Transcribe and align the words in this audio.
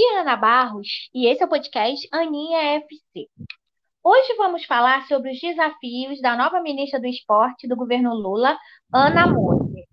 Aqui 0.00 0.14
Ana 0.16 0.34
Barros 0.34 1.10
e 1.14 1.26
esse 1.26 1.42
é 1.42 1.46
o 1.46 1.48
podcast 1.48 2.08
Aninha 2.10 2.78
FC. 2.78 3.28
Hoje 4.02 4.34
vamos 4.38 4.64
falar 4.64 5.06
sobre 5.06 5.30
os 5.30 5.38
desafios 5.38 6.22
da 6.22 6.34
nova 6.34 6.58
ministra 6.62 6.98
do 6.98 7.06
Esporte 7.06 7.68
do 7.68 7.76
governo 7.76 8.14
Lula, 8.14 8.56
Ana 8.90 9.26
Moser. 9.26 9.84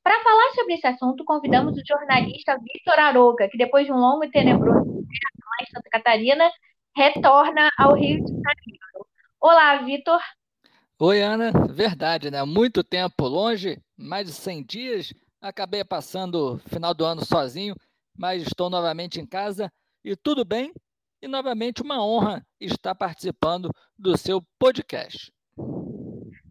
Para 0.00 0.22
falar 0.22 0.52
sobre 0.54 0.74
esse 0.74 0.86
assunto, 0.86 1.24
convidamos 1.24 1.76
o 1.76 1.82
jornalista 1.84 2.56
Vitor 2.56 3.00
Aroca, 3.00 3.48
que 3.48 3.58
depois 3.58 3.84
de 3.84 3.92
um 3.92 3.96
longo 3.96 4.22
e 4.22 4.30
tenebroso 4.30 5.00
em 5.60 5.66
Santa 5.66 5.90
Catarina, 5.90 6.48
retorna 6.94 7.68
ao 7.76 7.96
Rio 7.96 8.24
de 8.24 8.30
Janeiro. 8.30 9.08
Olá, 9.40 9.76
Vitor. 9.78 10.20
Oi, 11.00 11.20
Ana. 11.20 11.50
Verdade, 11.68 12.30
né? 12.30 12.44
Muito 12.44 12.84
tempo 12.84 13.26
longe, 13.26 13.82
mais 13.96 14.24
de 14.24 14.32
100 14.34 14.62
dias. 14.62 15.12
Acabei 15.40 15.82
passando 15.82 16.54
o 16.54 16.58
final 16.58 16.94
do 16.94 17.04
ano 17.04 17.24
sozinho 17.24 17.74
mas 18.18 18.42
estou 18.42 18.68
novamente 18.68 19.20
em 19.20 19.26
casa 19.26 19.72
e 20.04 20.16
tudo 20.16 20.44
bem. 20.44 20.72
E 21.22 21.28
novamente 21.28 21.82
uma 21.82 22.04
honra 22.04 22.44
estar 22.60 22.94
participando 22.94 23.70
do 23.96 24.16
seu 24.16 24.42
podcast. 24.58 25.32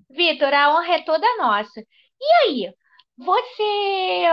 Vitor, 0.09 0.53
a 0.53 0.75
honra 0.75 0.95
é 0.95 1.03
toda 1.03 1.37
nossa. 1.37 1.79
E 2.19 2.33
aí, 2.43 2.73
você 3.17 4.23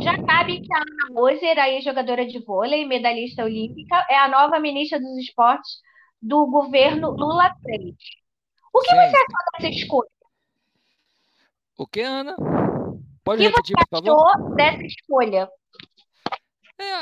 já 0.00 0.16
sabe 0.24 0.60
que 0.60 0.74
a 0.74 0.78
Ana 0.78 1.10
Moser, 1.10 1.58
aí 1.58 1.80
jogadora 1.80 2.26
de 2.26 2.42
vôlei, 2.44 2.86
medalhista 2.86 3.44
olímpica, 3.44 4.06
é 4.08 4.18
a 4.18 4.28
nova 4.28 4.58
ministra 4.58 4.98
dos 4.98 5.16
esportes 5.18 5.80
do 6.20 6.46
governo 6.46 7.10
Lula 7.10 7.54
3. 7.62 7.94
O 8.72 8.80
que 8.80 8.90
Sim. 8.90 8.96
você 8.96 9.16
achou 9.16 9.60
dessa 9.60 9.68
escolha? 9.68 10.10
O 11.78 11.86
que, 11.86 12.00
Ana? 12.00 12.36
Pode 13.22 13.42
o 13.42 13.44
que 13.44 13.48
repetir, 13.48 13.76
você 13.76 13.86
por 13.90 14.04
favor? 14.04 14.30
achou 14.30 14.54
dessa 14.54 14.82
escolha? 14.82 15.48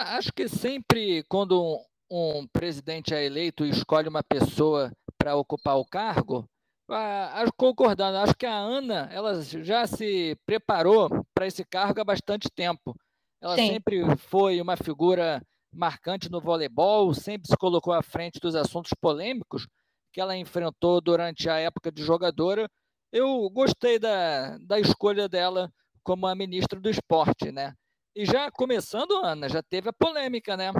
Acho 0.02 0.32
que 0.32 0.48
sempre 0.48 1.22
quando 1.24 1.62
um, 2.10 2.40
um 2.40 2.46
presidente 2.46 3.14
é 3.14 3.24
eleito 3.24 3.64
e 3.64 3.70
escolhe 3.70 4.08
uma 4.08 4.22
pessoa 4.22 4.92
para 5.16 5.36
ocupar 5.36 5.76
o 5.78 5.84
cargo, 5.84 6.48
acho 6.88 7.52
concordando, 7.56 8.18
acho 8.18 8.34
que 8.34 8.46
a 8.46 8.56
Ana 8.56 9.08
ela 9.12 9.40
já 9.42 9.86
se 9.86 10.36
preparou 10.44 11.08
para 11.32 11.46
esse 11.46 11.64
cargo 11.64 12.00
há 12.00 12.04
bastante 12.04 12.50
tempo. 12.50 12.94
Ela 13.40 13.56
Sim. 13.56 13.68
sempre 13.68 14.16
foi 14.16 14.60
uma 14.60 14.76
figura 14.76 15.42
marcante 15.72 16.30
no 16.30 16.40
voleibol, 16.40 17.12
sempre 17.14 17.48
se 17.48 17.56
colocou 17.56 17.92
à 17.92 18.02
frente 18.02 18.38
dos 18.40 18.54
assuntos 18.54 18.92
polêmicos 19.00 19.66
que 20.12 20.20
ela 20.20 20.36
enfrentou 20.36 21.00
durante 21.00 21.48
a 21.48 21.58
época 21.58 21.90
de 21.90 22.02
jogadora. 22.02 22.68
Eu 23.12 23.48
gostei 23.50 23.98
da, 23.98 24.56
da 24.58 24.78
escolha 24.78 25.28
dela 25.28 25.70
como 26.02 26.26
a 26.26 26.34
ministra 26.34 26.80
do 26.80 26.88
esporte, 26.88 27.50
né? 27.50 27.74
E 28.14 28.24
já 28.24 28.50
começando, 28.50 29.16
Ana, 29.16 29.48
já 29.48 29.62
teve 29.62 29.88
a 29.88 29.92
polêmica, 29.92 30.56
né? 30.56 30.72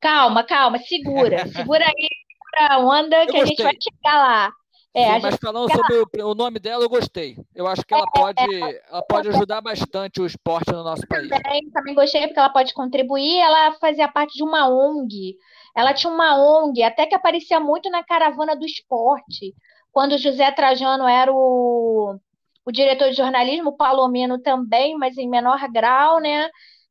Calma, 0.00 0.44
calma, 0.44 0.78
segura. 0.78 1.46
Segura 1.50 1.84
aí 1.84 2.08
a 2.56 2.78
onda 2.78 3.26
que 3.26 3.36
a 3.36 3.44
gente 3.44 3.62
vai 3.62 3.74
chegar 3.80 4.16
lá. 4.16 4.52
É, 4.92 5.14
Sim, 5.14 5.20
mas 5.22 5.36
falando 5.36 5.70
sobre 5.72 5.96
o, 5.98 6.30
o, 6.30 6.34
nome 6.34 6.58
dela, 6.58 6.82
eu 6.82 6.88
gostei. 6.88 7.36
Eu 7.54 7.68
acho 7.68 7.84
que 7.86 7.94
ela 7.94 8.04
é, 8.04 8.18
pode, 8.18 8.54
é, 8.64 8.82
ela 8.88 9.02
pode 9.02 9.28
ajudar 9.28 9.60
bastante 9.60 10.20
o 10.20 10.26
esporte 10.26 10.72
no 10.72 10.82
nosso 10.82 11.06
país. 11.06 11.28
Também, 11.28 11.70
também 11.70 11.94
gostei, 11.94 12.26
porque 12.26 12.40
ela 12.40 12.50
pode 12.50 12.74
contribuir. 12.74 13.38
Ela 13.38 13.72
fazia 13.74 14.08
parte 14.08 14.36
de 14.36 14.42
uma 14.42 14.68
ONG. 14.68 15.36
Ela 15.76 15.94
tinha 15.94 16.12
uma 16.12 16.36
ONG, 16.36 16.82
até 16.82 17.06
que 17.06 17.14
aparecia 17.14 17.60
muito 17.60 17.88
na 17.88 18.02
caravana 18.02 18.56
do 18.56 18.66
esporte. 18.66 19.54
Quando 19.92 20.18
José 20.18 20.50
Trajano 20.50 21.06
era 21.06 21.32
o, 21.32 22.18
o 22.64 22.72
diretor 22.72 23.10
de 23.10 23.16
jornalismo, 23.16 23.76
Palomino 23.76 24.40
também, 24.40 24.96
mas 24.96 25.16
em 25.18 25.28
menor 25.28 25.60
grau, 25.72 26.20
né? 26.20 26.48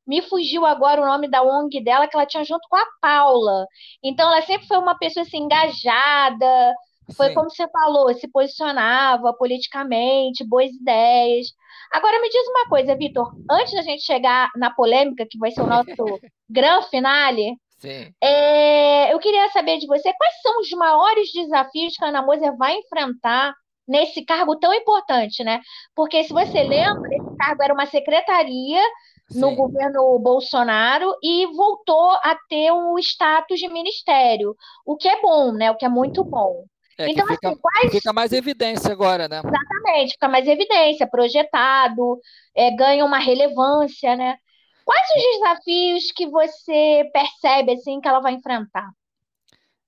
Me 0.07 0.21
fugiu 0.21 0.65
agora 0.65 1.01
o 1.01 1.05
nome 1.05 1.29
da 1.29 1.43
ONG 1.43 1.81
dela, 1.83 2.07
que 2.07 2.15
ela 2.15 2.25
tinha 2.25 2.43
junto 2.43 2.67
com 2.69 2.75
a 2.75 2.85
Paula. 2.99 3.65
Então, 4.03 4.31
ela 4.31 4.41
sempre 4.41 4.67
foi 4.67 4.77
uma 4.77 4.97
pessoa 4.97 5.23
assim, 5.23 5.37
engajada, 5.37 6.73
foi 7.15 7.29
Sim. 7.29 7.33
como 7.35 7.49
você 7.49 7.67
falou, 7.69 8.13
se 8.13 8.27
posicionava 8.27 9.33
politicamente, 9.33 10.47
boas 10.47 10.71
ideias. 10.71 11.47
Agora 11.91 12.21
me 12.21 12.29
diz 12.29 12.47
uma 12.47 12.67
coisa, 12.67 12.95
Vitor, 12.95 13.31
antes 13.49 13.73
da 13.73 13.81
gente 13.81 14.03
chegar 14.03 14.49
na 14.55 14.71
polêmica, 14.71 15.25
que 15.29 15.37
vai 15.37 15.51
ser 15.51 15.61
o 15.61 15.67
nosso 15.67 15.85
grande 16.49 16.89
finale, 16.89 17.55
é, 18.21 19.13
eu 19.13 19.19
queria 19.19 19.49
saber 19.49 19.77
de 19.77 19.87
você 19.87 20.11
quais 20.13 20.41
são 20.41 20.59
os 20.59 20.69
maiores 20.71 21.31
desafios 21.31 21.95
que 21.95 22.03
a 22.03 22.09
Ana 22.09 22.21
Moser 22.21 22.55
vai 22.57 22.75
enfrentar 22.75 23.53
nesse 23.89 24.23
cargo 24.23 24.57
tão 24.57 24.73
importante, 24.73 25.43
né? 25.43 25.61
Porque 25.95 26.23
se 26.23 26.31
você 26.31 26.63
lembra, 26.63 27.09
esse 27.13 27.37
cargo 27.37 27.63
era 27.63 27.73
uma 27.73 27.85
secretaria 27.85 28.81
Sim. 29.29 29.41
no 29.41 29.55
governo 29.55 30.19
Bolsonaro 30.19 31.13
e 31.23 31.47
voltou 31.47 32.11
a 32.11 32.37
ter 32.47 32.71
o 32.71 32.97
status 32.99 33.59
de 33.59 33.67
ministério, 33.67 34.55
o 34.85 34.95
que 34.95 35.09
é 35.09 35.21
bom, 35.21 35.51
né? 35.51 35.71
O 35.71 35.75
que 35.75 35.85
é 35.85 35.89
muito 35.89 36.23
bom. 36.23 36.63
É, 36.97 37.09
então, 37.09 37.25
fica, 37.25 37.47
assim, 37.47 37.57
quais... 37.57 37.91
fica 37.91 38.13
mais 38.13 38.33
evidência 38.33 38.91
agora, 38.91 39.27
né? 39.27 39.41
Exatamente, 39.43 40.11
fica 40.13 40.27
mais 40.27 40.47
evidência, 40.47 41.07
projetado, 41.07 42.19
é, 42.53 42.71
ganha 42.71 43.05
uma 43.05 43.19
relevância, 43.19 44.15
né? 44.15 44.35
Quais 44.83 45.07
os 45.15 45.23
desafios 45.39 46.11
que 46.11 46.27
você 46.27 47.09
percebe 47.13 47.73
assim 47.73 48.01
que 48.01 48.07
ela 48.07 48.19
vai 48.19 48.33
enfrentar? 48.33 48.89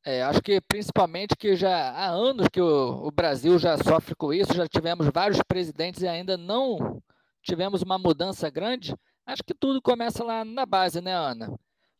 É, 0.03 0.23
acho 0.23 0.41
que 0.41 0.59
principalmente 0.61 1.35
que 1.35 1.55
já 1.55 1.91
há 1.91 2.09
anos 2.09 2.47
que 2.51 2.59
o, 2.59 3.07
o, 3.07 3.11
Brasil 3.11 3.59
já 3.59 3.77
sofre 3.77 4.15
com 4.15 4.33
isso, 4.33 4.53
já 4.53 4.67
tivemos 4.67 5.07
vários 5.13 5.41
presidentes 5.43 6.01
e 6.01 6.07
ainda 6.07 6.35
não 6.37 7.01
tivemos 7.43 7.83
uma 7.83 7.99
mudança 7.99 8.49
grande. 8.49 8.95
Acho 9.25 9.43
que 9.43 9.53
tudo 9.53 9.81
começa 9.81 10.23
lá 10.23 10.43
na 10.43 10.65
base, 10.65 10.99
né, 11.01 11.13
Ana? 11.13 11.53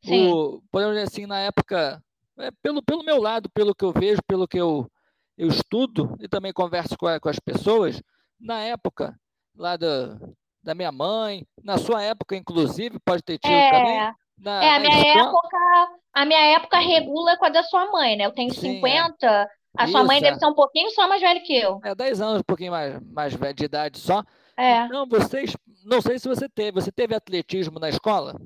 Sim. 0.04 0.30
O, 0.30 0.64
podemos 0.72 0.96
dizer 0.96 1.08
assim, 1.08 1.28
na 1.28 1.40
época, 1.40 2.04
é, 2.40 2.50
pelo, 2.64 2.82
pelo 2.82 3.04
meu 3.04 3.22
lado, 3.22 3.50
pelo 3.52 3.76
que 3.76 3.86
eu 3.86 3.92
vejo, 3.92 4.22
pelo 4.28 4.48
que 4.48 4.58
eu, 4.58 4.90
eu 5.38 5.48
estudo 5.48 6.18
e 6.20 6.28
também 6.28 6.52
converso 6.52 6.98
com, 6.98 7.08
com 7.20 7.30
as 7.30 7.40
pessoas, 7.40 8.02
na 8.40 8.62
época 8.62 9.16
lá 9.56 9.78
da, 9.78 10.18
da 10.64 10.74
minha 10.74 10.92
mãe, 10.92 11.46
na 11.64 11.78
sua 11.78 12.02
época, 12.02 12.36
inclusive, 12.36 13.00
pode 13.06 13.22
ter 13.22 13.38
tido 13.38 13.52
é, 13.52 13.72
também. 13.72 14.14
Na, 14.42 14.64
é, 14.64 14.76
a 14.76 14.80
minha 14.80 14.98
escola... 14.98 15.28
época 15.28 16.02
a 16.14 16.26
minha 16.26 16.56
época 16.56 16.78
regula 16.80 17.38
com 17.38 17.46
a 17.46 17.50
da 17.50 17.64
sua 17.64 17.90
mãe, 17.90 18.18
né? 18.18 18.26
Eu 18.26 18.34
tenho 18.34 18.54
Sim, 18.54 18.76
50, 18.76 19.26
é. 19.26 19.48
a 19.78 19.88
sua 19.88 20.04
mãe 20.04 20.22
deve 20.22 20.36
é. 20.36 20.40
ser 20.40 20.46
um 20.46 20.54
pouquinho 20.54 20.90
só 20.92 21.08
mais 21.08 21.22
velha 21.22 21.40
que 21.42 21.56
eu. 21.56 21.80
É, 21.84 21.96
10 21.96 22.22
anos, 22.22 22.40
um 22.42 22.44
pouquinho 22.44 22.72
mais, 22.72 23.00
mais 23.02 23.34
velho 23.34 23.54
de 23.54 23.66
idade 23.66 23.98
só. 23.98 24.24
É. 24.58 24.88
Não, 24.90 25.08
vocês, 25.08 25.56
não 25.86 26.02
sei 26.02 26.20
se 26.20 26.28
você 26.28 26.50
teve, 26.50 26.72
você 26.74 26.92
teve 26.92 27.16
atletismo 27.16 27.80
na 27.80 27.90
escola? 27.90 28.40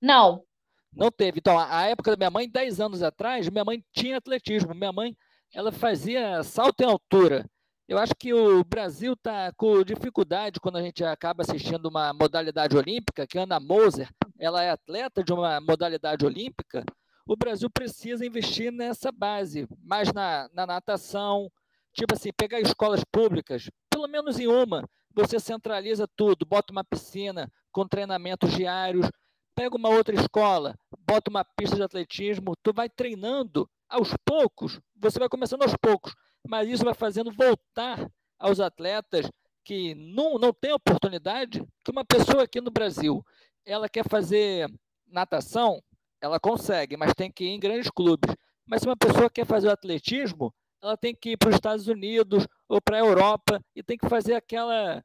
Não. 0.00 0.44
Não 0.92 1.10
teve. 1.10 1.38
Então, 1.40 1.58
a, 1.58 1.86
época 1.86 2.12
da 2.12 2.16
minha 2.16 2.30
mãe, 2.30 2.48
10 2.48 2.80
anos 2.80 3.02
atrás, 3.02 3.48
minha 3.48 3.64
mãe 3.64 3.84
tinha 3.92 4.18
atletismo. 4.18 4.72
Minha 4.74 4.92
mãe, 4.92 5.16
ela 5.52 5.72
fazia 5.72 6.40
salto 6.44 6.82
em 6.82 6.86
altura. 6.86 7.44
Eu 7.88 7.98
acho 7.98 8.14
que 8.14 8.32
o 8.32 8.62
Brasil 8.64 9.14
está 9.14 9.52
com 9.56 9.82
dificuldade 9.82 10.60
quando 10.60 10.76
a 10.76 10.82
gente 10.82 11.04
acaba 11.04 11.42
assistindo 11.42 11.86
uma 11.86 12.12
modalidade 12.14 12.76
olímpica, 12.76 13.26
que 13.26 13.38
a 13.38 13.42
Ana 13.42 13.58
Moser, 13.58 14.08
ela 14.44 14.62
é 14.62 14.70
atleta 14.70 15.22
de 15.22 15.32
uma 15.32 15.60
modalidade 15.60 16.24
olímpica. 16.24 16.84
O 17.26 17.36
Brasil 17.36 17.70
precisa 17.70 18.26
investir 18.26 18.70
nessa 18.70 19.10
base, 19.10 19.66
mais 19.82 20.12
na, 20.12 20.48
na 20.52 20.66
natação, 20.66 21.50
tipo 21.92 22.14
assim, 22.14 22.30
pegar 22.36 22.60
escolas 22.60 23.02
públicas, 23.04 23.70
pelo 23.90 24.06
menos 24.06 24.38
em 24.38 24.46
uma, 24.46 24.88
você 25.14 25.40
centraliza 25.40 26.06
tudo, 26.16 26.44
bota 26.44 26.72
uma 26.72 26.84
piscina 26.84 27.50
com 27.72 27.88
treinamentos 27.88 28.52
diários, 28.52 29.08
pega 29.54 29.76
uma 29.76 29.88
outra 29.88 30.14
escola, 30.14 30.74
bota 30.98 31.30
uma 31.30 31.44
pista 31.44 31.76
de 31.76 31.82
atletismo, 31.82 32.54
tu 32.62 32.72
vai 32.74 32.88
treinando 32.88 33.68
aos 33.88 34.14
poucos, 34.24 34.80
você 34.96 35.18
vai 35.18 35.28
começando 35.28 35.62
aos 35.62 35.74
poucos 35.76 36.14
mas 36.46 36.68
isso 36.68 36.84
vai 36.84 36.94
fazendo 36.94 37.32
voltar 37.32 38.08
aos 38.38 38.60
atletas 38.60 39.30
que 39.64 39.94
não, 39.94 40.38
não 40.38 40.52
têm 40.52 40.72
oportunidade, 40.72 41.64
que 41.82 41.90
uma 41.90 42.04
pessoa 42.04 42.42
aqui 42.42 42.60
no 42.60 42.70
Brasil, 42.70 43.24
ela 43.64 43.88
quer 43.88 44.08
fazer 44.08 44.70
natação, 45.06 45.82
ela 46.20 46.40
consegue, 46.40 46.96
mas 46.96 47.14
tem 47.14 47.30
que 47.30 47.44
ir 47.44 47.48
em 47.48 47.60
grandes 47.60 47.90
clubes. 47.90 48.34
Mas 48.66 48.80
se 48.80 48.88
uma 48.88 48.96
pessoa 48.96 49.30
quer 49.30 49.46
fazer 49.46 49.68
o 49.68 49.72
atletismo, 49.72 50.54
ela 50.82 50.96
tem 50.96 51.14
que 51.14 51.30
ir 51.30 51.36
para 51.36 51.50
os 51.50 51.54
Estados 51.54 51.86
Unidos 51.88 52.46
ou 52.68 52.80
para 52.80 52.96
a 52.96 53.00
Europa 53.00 53.60
e 53.74 53.82
tem 53.82 53.96
que 53.96 54.08
fazer 54.08 54.34
aquela 54.34 55.02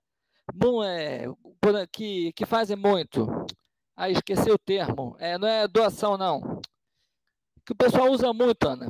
não 0.54 0.84
é 0.84 1.26
que, 1.92 2.34
que 2.34 2.46
fazem 2.46 2.76
muito. 2.76 3.28
Ah, 3.96 4.10
esqueci 4.10 4.50
o 4.50 4.58
termo. 4.58 5.16
É, 5.20 5.38
não 5.38 5.48
é 5.48 5.68
doação, 5.68 6.18
não. 6.18 6.62
Que 7.66 7.74
o 7.74 7.76
pessoal 7.76 8.10
usa 8.10 8.34
muito, 8.34 8.68
Ana. 8.68 8.88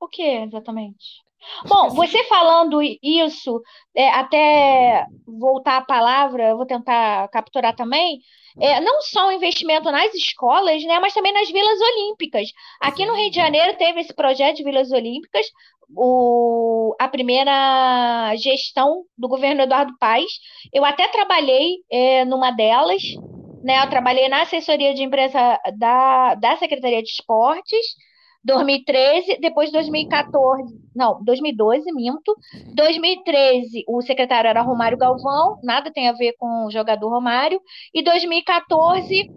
O 0.00 0.08
que 0.08 0.22
exatamente? 0.22 1.22
Bom, 1.66 1.90
você 1.90 2.24
falando 2.24 2.80
isso, 3.02 3.60
é, 3.94 4.08
até 4.10 5.04
voltar 5.26 5.78
a 5.78 5.84
palavra, 5.84 6.48
eu 6.48 6.56
vou 6.56 6.66
tentar 6.66 7.28
capturar 7.28 7.74
também, 7.74 8.20
é, 8.60 8.80
não 8.80 9.00
só 9.02 9.28
o 9.28 9.32
investimento 9.32 9.90
nas 9.90 10.12
escolas, 10.14 10.82
né, 10.84 10.98
mas 10.98 11.14
também 11.14 11.32
nas 11.32 11.48
vilas 11.50 11.80
olímpicas. 11.80 12.48
Aqui 12.80 13.06
no 13.06 13.14
Rio 13.14 13.30
de 13.30 13.36
Janeiro 13.36 13.76
teve 13.76 14.00
esse 14.00 14.14
projeto 14.14 14.56
de 14.56 14.64
vilas 14.64 14.90
olímpicas, 14.90 15.46
o, 15.96 16.94
a 17.00 17.08
primeira 17.08 18.34
gestão 18.36 19.04
do 19.16 19.28
governo 19.28 19.62
Eduardo 19.62 19.96
Paes. 19.98 20.30
Eu 20.72 20.84
até 20.84 21.08
trabalhei 21.08 21.76
é, 21.90 22.24
numa 22.24 22.50
delas, 22.50 23.02
né? 23.62 23.82
Eu 23.82 23.88
trabalhei 23.88 24.28
na 24.28 24.42
assessoria 24.42 24.94
de 24.94 25.02
imprensa 25.02 25.58
da, 25.76 26.34
da 26.34 26.56
Secretaria 26.56 27.02
de 27.02 27.08
Esportes, 27.08 27.86
2013, 28.48 29.38
depois 29.40 29.70
2014, 29.70 30.74
não, 30.96 31.22
2012, 31.22 31.92
minto. 31.92 32.34
2013, 32.74 33.84
o 33.86 34.00
secretário 34.00 34.48
era 34.48 34.62
Romário 34.62 34.96
Galvão, 34.96 35.58
nada 35.62 35.92
tem 35.92 36.08
a 36.08 36.12
ver 36.12 36.34
com 36.38 36.64
o 36.64 36.70
jogador 36.70 37.10
Romário. 37.10 37.60
E 37.92 38.02
2014, 38.02 39.30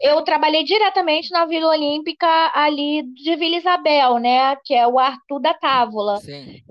eu 0.00 0.22
trabalhei 0.22 0.62
diretamente 0.62 1.30
na 1.30 1.44
Vila 1.44 1.70
Olímpica 1.70 2.26
ali 2.54 3.02
de 3.02 3.34
Vila 3.36 3.56
Isabel, 3.56 4.18
né? 4.18 4.56
Que 4.64 4.74
é 4.74 4.86
o 4.86 4.98
Arthur 4.98 5.40
da 5.40 5.54
Távola. 5.54 6.18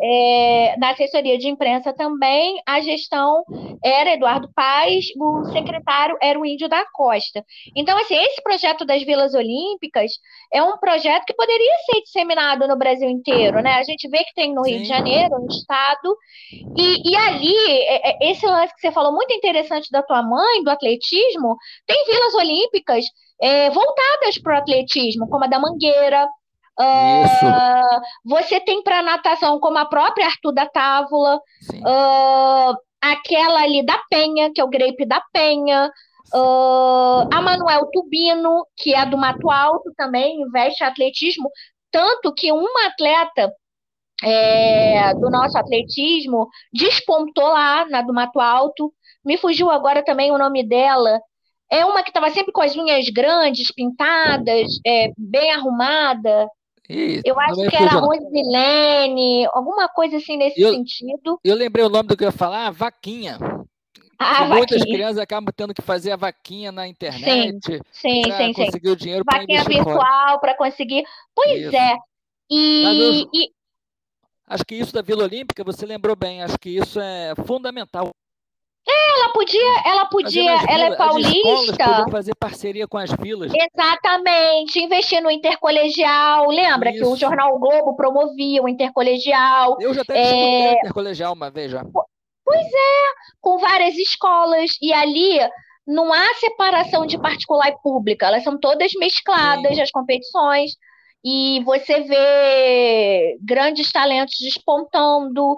É, 0.02 0.76
na 0.78 0.92
assessoria 0.92 1.38
de 1.38 1.50
imprensa 1.50 1.94
também, 1.94 2.62
a 2.66 2.80
gestão 2.80 3.44
era 3.84 4.14
Eduardo 4.14 4.50
Paz, 4.56 5.06
o 5.18 5.46
secretário 5.52 6.18
era 6.22 6.40
o 6.40 6.46
Índio 6.46 6.70
da 6.70 6.86
Costa. 6.94 7.44
Então, 7.76 7.98
assim, 7.98 8.16
esse 8.16 8.42
projeto 8.42 8.86
das 8.86 9.04
Vilas 9.04 9.34
Olímpicas 9.34 10.12
é 10.52 10.64
um 10.64 10.78
projeto 10.78 11.26
que 11.26 11.34
poderia 11.34 11.74
ser 11.92 12.02
disseminado 12.02 12.68
no 12.68 12.78
Brasil 12.78 13.10
inteiro, 13.10 13.62
né? 13.62 13.74
A 13.74 13.84
gente 13.84 14.08
vê 14.08 14.20
que 14.20 14.34
tem 14.34 14.54
no 14.54 14.64
Sim. 14.64 14.72
Rio 14.72 14.82
de 14.84 14.88
Janeiro, 14.88 15.40
no 15.40 15.48
estado, 15.48 16.18
e, 16.78 17.12
e 17.12 17.16
ali, 17.16 17.56
é, 17.82 18.12
é, 18.12 18.32
esse 18.32 18.46
lance 18.46 18.74
que 18.74 18.82
você 18.82 18.92
falou 18.92 19.12
muito 19.12 19.34
interessante 19.34 19.92
da 19.92 20.02
tua 20.02 20.24
mãe, 20.24 20.64
do 20.64 20.70
atletismo, 20.70 21.58
tem 21.86 22.06
vilas 22.06 22.34
olímpicas 22.34 23.06
é, 23.42 23.70
voltadas 23.70 24.38
para 24.42 24.56
o 24.56 24.58
atletismo, 24.58 25.28
como 25.30 25.46
a 25.46 25.48
da 25.48 25.60
Mangueira. 25.60 26.28
Uh, 26.80 28.02
você 28.24 28.60
tem 28.60 28.84
para 28.84 29.02
natação 29.02 29.60
como 29.60 29.80
a 29.80 29.86
própria 29.86 30.28
Arthur 30.28 30.52
da 30.52 30.68
Távola, 30.68 31.38
uh, 31.38 32.78
aquela 33.02 33.64
ali 33.64 33.84
da 33.84 33.98
Penha, 34.10 34.52
que 34.54 34.62
é 34.62 34.64
o 34.64 34.70
Grape 34.70 35.04
da 35.04 35.20
Penha, 35.34 35.92
uh, 36.36 37.28
a 37.34 37.42
Manuel 37.42 37.90
Tubino, 37.92 38.64
que 38.76 38.94
é 38.94 39.06
do 39.08 39.18
Mato 39.18 39.50
Alto 39.50 39.92
também, 39.98 40.40
investe 40.42 40.84
em 40.84 40.88
atletismo, 40.88 41.50
tanto 41.92 42.32
que 42.32 42.52
uma 42.52 42.86
atleta 42.86 43.52
é, 44.24 45.14
do 45.16 45.30
nosso 45.30 45.58
atletismo 45.58 46.48
despontou 46.74 47.48
lá 47.48 47.88
na 47.88 48.02
do 48.02 48.14
Mato 48.14 48.40
Alto, 48.40 48.94
me 49.24 49.38
fugiu 49.38 49.70
agora 49.70 50.04
também 50.04 50.32
o 50.32 50.38
nome 50.38 50.68
dela, 50.68 51.20
é 51.70 51.86
uma 51.86 52.04
que 52.04 52.10
estava 52.10 52.30
sempre 52.30 52.52
com 52.52 52.62
as 52.62 52.76
unhas 52.76 53.10
grandes, 53.10 53.72
pintadas, 53.72 54.80
é, 54.86 55.12
bem 55.18 55.52
arrumada. 55.52 56.48
Isso, 56.90 57.24
eu 57.26 57.38
acho 57.38 57.70
que 57.70 57.76
era 57.76 58.00
Rosilene, 58.00 59.46
alguma 59.48 59.90
coisa 59.90 60.18
assim 60.18 60.38
nesse 60.38 60.62
eu, 60.62 60.72
sentido. 60.72 61.40
Eu 61.44 61.56
lembrei 61.56 61.84
o 61.84 61.90
nome 61.90 62.08
do 62.08 62.16
que 62.16 62.24
eu 62.24 62.30
ia 62.30 62.32
falar, 62.32 62.72
Vaquinha. 62.72 63.38
Ah, 64.20 64.46
muitas 64.46 64.82
crianças 64.84 65.20
acabam 65.20 65.54
tendo 65.56 65.76
que 65.76 65.82
fazer 65.82 66.12
a 66.12 66.16
vaquinha 66.16 66.72
na 66.72 66.88
internet 66.88 67.80
sim, 67.92 68.24
sim, 68.24 68.52
conseguir 68.52 68.88
sim. 68.88 68.92
o 68.92 68.96
dinheiro 68.96 69.24
para 69.24 69.42
Vaquinha 69.42 69.64
virtual 69.64 70.40
para 70.40 70.56
conseguir. 70.56 71.04
Pois 71.36 71.62
isso. 71.62 71.76
é. 71.76 71.98
E, 72.50 72.84
eu, 72.84 73.30
e, 73.32 73.52
Acho 74.50 74.66
que 74.66 74.76
isso 74.76 74.94
da 74.94 75.02
Vila 75.02 75.26
Olímpica, 75.26 75.62
você 75.62 75.86
lembrou 75.86 76.16
bem, 76.16 76.42
acho 76.42 76.58
que 76.58 76.70
isso 76.70 77.02
é 77.02 77.36
fundamental. 77.46 78.12
É, 78.90 79.20
ela 79.20 79.30
podia, 79.34 79.82
ela 79.86 80.06
podia, 80.06 80.52
ela 80.70 80.86
é 80.86 80.96
paulista. 80.96 82.06
fazer 82.10 82.34
parceria 82.36 82.88
com 82.88 82.98
as 82.98 83.12
vilas. 83.12 83.52
Exatamente, 83.54 84.80
investir 84.80 85.22
no 85.22 85.30
intercolegial. 85.30 86.48
Lembra 86.50 86.92
Isso. 86.92 87.00
que 87.04 87.10
o 87.10 87.16
jornal 87.18 87.56
o 87.56 87.60
Globo 87.60 87.96
promovia 87.98 88.64
o 88.64 88.70
intercolegial? 88.70 89.78
Eu 89.82 89.94
já 89.94 90.04
até 90.04 90.18
é... 90.18 90.74
intercolegial 90.80 91.34
uma 91.34 91.52
vez 91.52 91.72
já. 91.72 91.84
Pois 92.46 92.66
é, 92.66 93.12
com 93.42 93.58
várias 93.58 93.96
escolas 93.98 94.72
e 94.82 94.94
ali 94.94 95.38
não 95.86 96.14
há 96.14 96.34
separação 96.36 97.06
de 97.06 97.20
particular 97.20 97.68
e 97.68 97.82
pública, 97.82 98.28
elas 98.28 98.44
são 98.44 98.58
todas 98.58 98.94
mescladas 98.94 99.76
Sim. 99.76 99.82
as 99.82 99.92
competições 99.92 100.72
e 101.26 101.62
você 101.66 102.02
vê 102.02 103.38
grandes 103.42 103.92
talentos 103.92 104.38
despontando. 104.40 105.58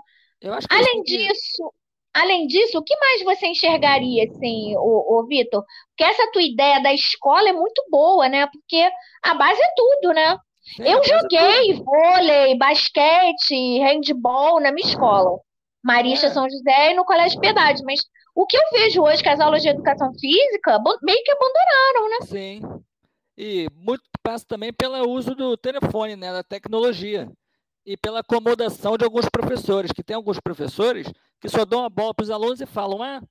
Além 0.70 1.04
disso, 1.04 1.72
Além 2.14 2.48
disso, 2.48 2.78
o 2.78 2.84
que 2.84 2.96
mais 2.98 3.24
você 3.24 3.48
enxergaria, 3.48 4.26
assim, 4.26 4.76
o, 4.78 5.20
o 5.20 5.28
Vitor? 5.28 5.64
Porque 5.90 6.04
essa 6.04 6.32
tua 6.32 6.42
ideia 6.42 6.82
da 6.82 6.94
escola 6.94 7.50
é 7.50 7.54
muito 7.54 7.84
boa, 7.90 8.28
né? 8.28 8.48
Porque 8.48 8.90
a 9.24 9.34
base 9.36 9.62
é 9.62 9.74
tudo, 9.76 10.14
né? 10.14 10.38
Sim, 10.76 10.84
eu 10.84 11.00
é 11.00 11.04
joguei 11.04 11.72
é 11.72 11.74
vôlei, 11.76 12.58
basquete, 12.58 13.80
handball 13.80 14.60
na 14.60 14.72
minha 14.72 14.88
escola. 14.88 15.40
Marista 15.84 16.28
é. 16.28 16.30
São 16.32 16.50
José 16.50 16.92
e 16.92 16.96
no 16.96 17.06
Colégio 17.06 17.40
Piedade. 17.40 17.84
Mas 17.84 18.02
o 18.36 18.46
que 18.46 18.58
eu 18.58 18.64
vejo 18.72 19.02
hoje 19.02 19.24
que 19.24 19.30
as 19.30 19.40
aulas 19.40 19.62
de 19.62 19.70
educação 19.70 20.12
física 20.14 20.82
meio 21.02 21.24
que 21.24 21.32
abandonaram, 21.32 22.10
né? 22.10 22.18
Sim. 22.26 22.62
E 23.38 23.68
muito 23.74 24.04
passa 24.22 24.46
também 24.46 24.74
pelo 24.74 25.10
uso 25.10 25.34
do 25.34 25.56
telefone, 25.56 26.16
né? 26.16 26.32
Da 26.34 26.44
tecnologia. 26.44 27.32
E 27.86 27.96
pela 27.96 28.20
acomodação 28.20 28.98
de 28.98 29.06
alguns 29.06 29.28
professores, 29.30 29.92
que 29.92 30.04
tem 30.04 30.16
alguns 30.16 30.40
professores 30.40 31.12
que 31.40 31.50
só 31.50 31.66
dão 31.66 31.84
a 31.84 31.90
bola 31.90 32.14
para 32.14 32.24
os 32.24 32.30
alunos 32.30 32.62
e 32.62 32.66
falam, 32.66 33.02
ah, 33.02 33.22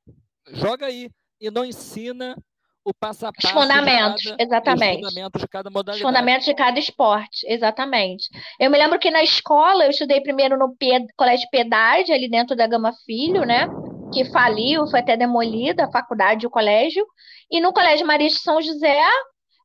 joga 0.53 0.87
aí, 0.87 1.11
e 1.41 1.51
não 1.51 1.65
ensina 1.65 2.37
o 2.85 2.95
passo 2.95 3.27
a 3.27 3.33
passo. 3.33 3.47
Os 3.47 3.53
fundamentos, 3.53 4.25
cada, 4.25 4.43
exatamente. 4.43 5.05
Os 5.05 5.09
fundamentos 5.09 5.41
de 5.43 5.49
cada 5.49 5.71
modalidade. 5.71 5.99
Os 5.99 6.09
fundamentos 6.09 6.47
de 6.47 6.55
cada 6.55 6.79
esporte, 6.79 7.47
exatamente. 7.47 8.29
Eu 8.59 8.71
me 8.71 8.79
lembro 8.79 8.99
que 8.99 9.11
na 9.11 9.23
escola, 9.23 9.85
eu 9.85 9.91
estudei 9.91 10.21
primeiro 10.21 10.59
no 10.59 10.75
Colégio 11.17 11.49
Piedade, 11.51 12.13
ali 12.13 12.29
dentro 12.31 12.57
da 12.57 12.67
Gama 12.67 12.93
Filho, 13.05 13.45
né? 13.45 13.69
Que 14.13 14.25
faliu, 14.25 14.87
foi 14.87 15.01
até 15.01 15.17
demolida 15.17 15.85
a 15.85 15.93
faculdade 15.93 16.45
e 16.45 16.47
o 16.47 16.51
colégio. 16.51 17.07
E 17.51 17.61
no 17.61 17.73
Colégio 17.73 18.07
Maria 18.07 18.29
de 18.29 18.39
São 18.39 18.61
José, 18.61 19.01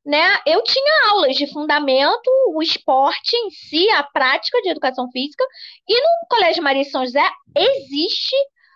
né, 0.06 0.38
eu 0.46 0.62
tinha 0.64 1.12
aulas 1.12 1.36
de 1.36 1.48
fundamento, 1.48 2.30
o 2.54 2.62
esporte 2.62 3.36
em 3.36 3.50
si, 3.50 3.90
a 3.92 4.04
prática 4.04 4.62
de 4.62 4.70
educação 4.70 5.10
física, 5.12 5.44
e 5.88 5.94
no 5.94 6.28
Colégio 6.30 6.64
Maria 6.64 6.84
São 6.84 7.06
José 7.06 7.24
existe 7.56 8.36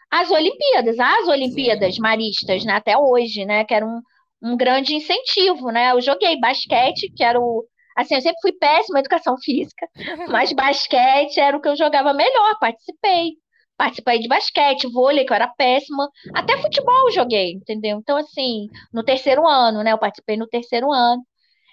as 0.09 0.31
Olimpíadas, 0.31 0.97
as 1.00 1.27
Olimpíadas 1.27 1.95
Sim. 1.95 2.01
maristas, 2.01 2.63
né, 2.63 2.74
até 2.74 2.97
hoje, 2.97 3.45
né, 3.45 3.65
que 3.65 3.74
era 3.74 3.85
um, 3.85 4.01
um 4.41 4.56
grande 4.56 4.95
incentivo, 4.95 5.69
né, 5.69 5.91
eu 5.91 6.01
joguei 6.01 6.39
basquete, 6.39 7.12
que 7.13 7.24
era 7.24 7.39
o, 7.39 7.65
assim, 7.95 8.15
eu 8.15 8.21
sempre 8.21 8.39
fui 8.41 8.53
péssima 8.53 9.00
em 9.00 9.01
educação 9.01 9.35
física, 9.44 9.88
mas 10.29 10.53
basquete 10.53 11.39
era 11.39 11.57
o 11.57 11.62
que 11.62 11.68
eu 11.68 11.75
jogava 11.75 12.13
melhor, 12.13 12.57
participei, 12.59 13.33
Participei 13.77 14.19
de 14.19 14.27
basquete, 14.27 14.91
vôlei, 14.91 15.24
que 15.25 15.31
eu 15.31 15.35
era 15.35 15.47
péssima. 15.47 16.09
Até 16.33 16.57
futebol 16.57 17.12
joguei, 17.12 17.51
entendeu? 17.51 18.00
Então, 18.00 18.17
assim, 18.17 18.67
no 18.91 19.03
terceiro 19.03 19.46
ano, 19.48 19.84
né? 19.84 19.91
Eu 19.91 19.98
participei 19.98 20.36
no 20.36 20.48
terceiro 20.48 20.91
ano. 20.91 21.24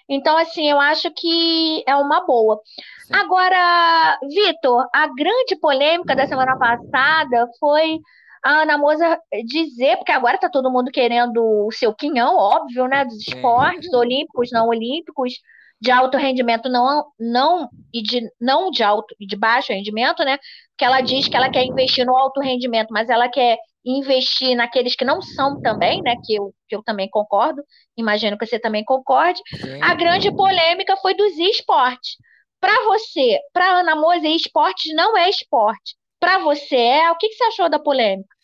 Então, 0.07 0.37
assim, 0.37 0.69
eu 0.69 0.79
acho 0.79 1.11
que 1.11 1.83
é 1.87 1.95
uma 1.95 2.25
boa. 2.25 2.61
Sim. 3.07 3.15
Agora, 3.15 4.19
Vitor, 4.21 4.87
a 4.93 5.07
grande 5.07 5.55
polêmica 5.59 6.15
da 6.15 6.27
semana 6.27 6.55
passada 6.57 7.47
foi 7.59 7.99
a 8.43 8.61
Ana 8.61 8.77
Moza 8.77 9.19
dizer, 9.47 9.97
porque 9.97 10.11
agora 10.11 10.37
tá 10.37 10.47
todo 10.47 10.69
mundo 10.69 10.91
querendo 10.91 11.41
o 11.65 11.71
seu 11.71 11.91
quinhão, 11.91 12.37
óbvio, 12.37 12.87
né? 12.87 13.03
Dos 13.03 13.27
esportes, 13.27 13.89
Sim. 13.89 13.95
olímpicos, 13.95 14.51
não 14.51 14.67
olímpicos 14.67 15.33
de 15.79 15.91
alto 15.91 16.17
rendimento 16.17 16.69
não, 16.69 17.05
não 17.19 17.69
e 17.93 18.01
de 18.01 18.21
não 18.39 18.71
de 18.71 18.83
alto 18.83 19.15
e 19.19 19.27
de 19.27 19.35
baixo 19.35 19.73
rendimento, 19.73 20.23
né? 20.23 20.37
Que 20.77 20.85
ela 20.85 21.01
diz 21.01 21.27
que 21.27 21.35
ela 21.35 21.49
quer 21.49 21.63
investir 21.63 22.05
no 22.05 22.15
alto 22.15 22.39
rendimento, 22.39 22.89
mas 22.91 23.09
ela 23.09 23.29
quer 23.29 23.57
investir 23.85 24.55
naqueles 24.55 24.95
que 24.95 25.05
não 25.05 25.21
são 25.21 25.61
também, 25.61 26.01
né? 26.01 26.15
Que 26.23 26.35
eu, 26.35 26.53
que 26.67 26.75
eu 26.75 26.83
também 26.83 27.09
concordo, 27.09 27.61
imagino 27.95 28.37
que 28.37 28.45
você 28.45 28.59
também 28.59 28.83
concorde. 28.83 29.41
Sim. 29.47 29.81
A 29.81 29.93
grande 29.93 30.31
polêmica 30.31 30.97
foi 30.97 31.13
dos 31.13 31.37
esportes. 31.37 32.17
Para 32.59 32.83
você, 32.85 33.39
para 33.53 33.79
Ana 33.79 33.95
Moza, 33.95 34.27
esportes 34.27 34.93
não 34.95 35.15
é 35.15 35.29
esporte. 35.29 35.95
Para 36.19 36.39
você 36.39 36.75
é? 36.75 37.11
O 37.11 37.17
que, 37.17 37.27
que 37.29 37.35
você 37.35 37.43
achou 37.43 37.69
da 37.69 37.77
polêmica? 37.77 38.35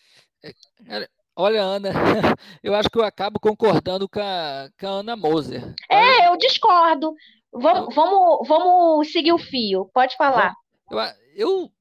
É, 0.43 1.07
Olha, 1.35 1.61
Ana, 1.61 1.89
eu 2.61 2.75
acho 2.75 2.89
que 2.89 2.97
eu 2.97 3.03
acabo 3.03 3.39
concordando 3.39 4.07
com 4.09 4.19
a, 4.19 4.69
com 4.79 4.87
a 4.87 4.89
Ana 4.89 5.15
Moser. 5.15 5.73
É, 5.89 6.27
eu 6.27 6.37
discordo. 6.37 7.13
Vamos, 7.53 7.93
vamos, 7.93 8.47
vamos 8.47 9.11
seguir 9.11 9.33
o 9.33 9.37
fio. 9.37 9.89
Pode 9.93 10.15
falar. 10.15 10.53
Eu, 10.89 10.99
eu 11.35 11.71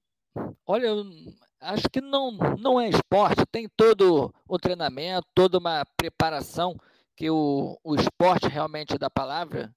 olha, 0.66 0.86
eu 0.86 1.04
acho 1.60 1.88
que 1.90 2.00
não, 2.00 2.32
não 2.58 2.80
é 2.80 2.88
esporte. 2.88 3.44
Tem 3.50 3.68
todo 3.76 4.32
o 4.48 4.58
treinamento, 4.58 5.26
toda 5.34 5.58
uma 5.58 5.84
preparação 5.96 6.76
que 7.16 7.30
o, 7.30 7.78
o 7.84 7.94
esporte 7.96 8.48
realmente 8.48 8.96
da 8.96 9.10
palavra, 9.10 9.70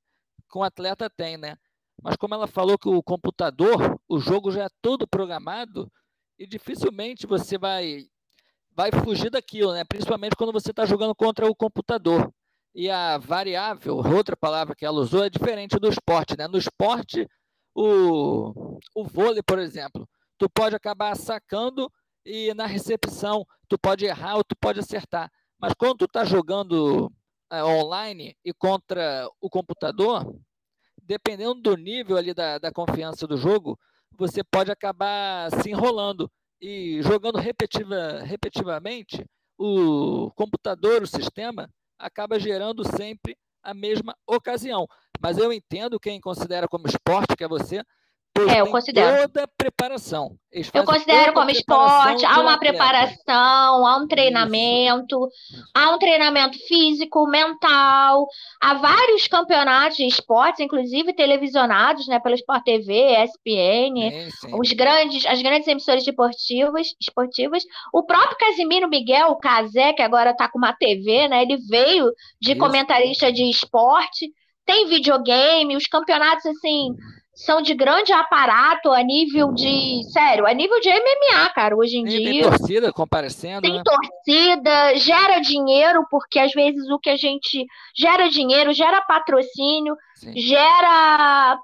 com 0.50 0.60
o 0.60 0.63
atleta 0.63 1.10
tem, 1.10 1.36
né? 1.36 1.58
Mas 2.01 2.15
como 2.15 2.34
ela 2.34 2.48
falou 2.48 2.77
que 2.77 2.88
o 2.88 3.03
computador, 3.03 4.00
o 4.08 4.20
jogo 4.20 4.51
já 4.51 4.65
é 4.65 4.70
todo 4.82 5.08
programado 5.08 5.92
e 6.38 6.48
dificilmente 6.48 7.27
você 7.27 7.58
vai 7.58 8.08
vai 8.75 8.92
fugir 8.92 9.30
daquilo, 9.30 9.74
né? 9.74 9.84
principalmente 9.84 10.36
quando 10.36 10.51
você 10.51 10.72
está 10.72 10.86
jogando 10.86 11.15
contra 11.15 11.50
o 11.50 11.56
computador. 11.56 12.34
E 12.75 12.89
a 12.89 13.18
variável, 13.18 13.98
outra 13.98 14.36
palavra 14.36 14.75
que 14.75 14.86
ela 14.86 15.00
usou, 15.00 15.24
é 15.24 15.30
diferente 15.30 15.77
do 15.77 15.89
esporte. 15.89 16.36
Né? 16.38 16.48
No 16.48 16.58
esporte, 16.58 17.27
o, 17.75 18.80
o 18.96 19.03
vôlei, 19.06 19.44
por 19.44 19.60
exemplo, 19.60 20.10
tu 20.38 20.50
pode 20.50 20.75
acabar 20.75 21.15
sacando 21.15 21.92
e 22.25 22.53
na 22.53 22.65
recepção 22.65 23.46
tu 23.68 23.77
pode 23.77 24.06
errar 24.06 24.38
ou 24.38 24.44
tu 24.44 24.56
pode 24.60 24.80
acertar. 24.80 25.32
Mas 25.60 25.74
quando 25.74 26.00
tu 26.00 26.06
está 26.06 26.25
jogando 26.25 27.12
é, 27.51 27.63
online 27.63 28.36
e 28.44 28.51
contra 28.51 29.30
o 29.39 29.50
computador, 29.50 30.36
dependendo 31.01 31.62
do 31.62 31.77
nível 31.77 32.18
ali 32.18 32.34
da, 32.34 32.58
da 32.58 32.72
confiança 32.72 33.27
do 33.27 33.38
jogo, 33.38 33.77
você 34.18 34.44
pode 34.44 34.72
acabar 34.72 35.51
se 35.62 35.70
enrolando 35.70 36.32
e 36.63 37.01
jogando 37.01 37.38
repetitiva, 37.38 38.22
repetitivamente, 38.24 39.25
o 39.58 40.32
computador, 40.34 41.01
o 41.03 41.08
sistema, 41.08 41.70
acaba 42.00 42.39
gerando 42.39 42.86
sempre 42.86 43.38
a 43.62 43.74
mesma 43.74 44.15
ocasião. 44.25 44.88
Mas 45.20 45.38
eu 45.38 45.51
entendo 45.51 46.00
quem 46.00 46.22
considera 46.22 46.65
como 46.65 46.88
esporte, 46.88 47.36
que 47.36 47.43
é 47.43 47.50
você, 47.50 47.84
é, 48.36 48.62
eu 48.62 48.68
considero. 48.68 49.28
Toda 49.28 49.48
preparação. 49.56 50.36
Eu 50.52 50.84
considero 50.84 51.34
como 51.34 51.52
esporte, 51.52 52.25
há 52.25 52.40
uma 52.40 52.58
preparação, 52.58 53.86
há 53.86 53.98
um 53.98 54.08
treinamento, 54.08 55.28
Isso. 55.52 55.63
há 55.74 55.92
um 55.92 56.00
treinamento 56.00 56.58
físico, 56.68 57.28
mental, 57.28 58.28
há 58.62 58.74
vários 58.75 59.28
campeonatos 59.28 59.98
de 59.98 60.08
esportes, 60.08 60.60
inclusive 60.60 61.13
televisionados, 61.13 62.08
né, 62.08 62.20
pela 62.20 62.36
Sport 62.36 62.63
TV, 62.63 63.24
ESPN, 63.24 64.30
os 64.60 64.72
grandes, 64.74 65.25
as 65.25 65.42
grandes 65.42 65.68
emissoras 65.68 66.06
esportivas, 66.06 66.88
esportivas. 67.00 67.63
O 67.94 68.04
próprio 68.04 68.38
Casimiro 68.38 68.90
Miguel, 68.90 69.30
o 69.30 69.38
Casé, 69.38 69.94
que 69.94 70.02
agora 70.02 70.32
está 70.32 70.50
com 70.50 70.58
uma 70.58 70.74
TV, 70.74 71.28
né, 71.28 71.44
ele 71.44 71.58
veio 71.68 72.12
de 72.42 72.52
Isso. 72.52 72.60
comentarista 72.60 73.32
de 73.32 73.48
esporte, 73.50 74.32
tem 74.66 74.88
videogame, 74.88 75.75
os 75.75 75.88
campeonatos 75.88 76.46
assim 76.46 76.96
são 77.36 77.62
de 77.62 77.74
grande 77.74 78.13
aparato 78.13 78.92
a 78.92 79.02
nível 79.02 79.52
de. 79.54 80.04
Sério, 80.12 80.46
a 80.46 80.54
nível 80.54 80.80
de 80.80 80.90
MMA, 80.90 81.50
cara, 81.50 81.75
hoje 81.75 81.98
em 81.98 82.04
dia. 82.06 82.32
Tem 82.32 82.42
torcida 82.42 82.94
comparecendo. 82.94 83.62
Tem 83.62 83.74
né? 83.74 83.84
torcida, 83.84 84.96
gera 84.98 85.40
dinheiro, 85.40 86.06
porque 86.12 86.38
às 86.38 86.52
vezes 86.52 86.88
o 86.90 87.00
que 87.00 87.10
a 87.10 87.16
gente. 87.16 87.66
Gera 87.98 88.30
dinheiro, 88.30 88.72
gera 88.74 89.02
patrocínio, 89.02 89.96
Sim. 90.16 90.34
gera. 90.36 91.58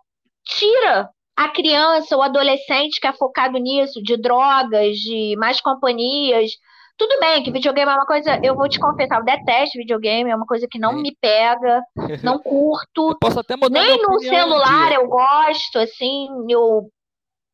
Tira 0.46 1.10
a 1.38 1.48
criança, 1.50 2.18
o 2.18 2.24
adolescente 2.24 3.00
que 3.00 3.08
é 3.08 3.14
focado 3.14 3.58
nisso, 3.60 4.02
de 4.02 4.18
drogas, 4.18 4.98
de 4.98 5.36
mais 5.38 5.62
companhias, 5.62 6.52
tudo 7.00 7.18
bem 7.18 7.42
que 7.42 7.50
videogame 7.50 7.90
é 7.90 7.96
uma 7.96 8.06
coisa, 8.06 8.38
eu 8.44 8.54
vou 8.54 8.68
te 8.68 8.78
confessar, 8.78 9.20
eu 9.20 9.24
detesto 9.26 9.78
videogame, 9.78 10.30
é 10.30 10.36
uma 10.36 10.46
coisa 10.46 10.68
que 10.70 10.78
não 10.78 10.98
Sim. 10.98 11.02
me 11.02 11.18
pega, 11.20 11.82
não 12.22 12.38
curto. 12.38 13.12
Eu 13.12 13.18
posso 13.18 13.40
até 13.40 13.56
mudar 13.56 13.70
Nem 13.70 14.02
no 14.02 14.20
celular 14.20 14.92
eu 14.92 15.08
gosto, 15.08 15.80
assim, 15.80 16.28
eu 16.50 16.92